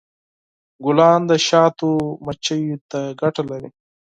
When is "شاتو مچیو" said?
1.47-2.77